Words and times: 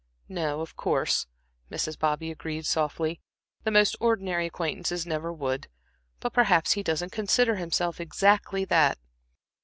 "No, 0.29 0.61
of 0.61 0.75
course," 0.75 1.27
Mrs. 1.69 1.99
Bobby 1.99 2.31
agreed 2.31 2.65
softly, 2.65 3.21
"the 3.65 3.69
most 3.69 3.95
ordinary 3.99 4.47
acquaintances 4.47 5.05
never 5.05 5.31
would. 5.31 5.67
But 6.19 6.33
perhaps 6.33 6.71
he 6.71 6.81
doesn't 6.81 7.11
consider 7.11 7.57
himself 7.57 8.01
exactly 8.01 8.65
that." 8.65 8.97